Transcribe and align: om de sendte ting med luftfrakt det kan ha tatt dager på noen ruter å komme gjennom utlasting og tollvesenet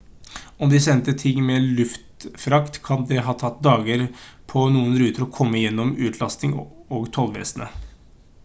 om 0.57 0.69
de 0.69 0.77
sendte 0.83 1.13
ting 1.23 1.41
med 1.49 1.61
luftfrakt 1.79 2.73
det 2.73 2.81
kan 2.87 3.05
ha 3.27 3.35
tatt 3.43 3.59
dager 3.67 4.07
på 4.53 4.63
noen 4.77 4.97
ruter 5.03 5.25
å 5.27 5.31
komme 5.37 5.61
gjennom 5.65 5.93
utlasting 6.11 6.57
og 6.63 7.05
tollvesenet 7.19 7.89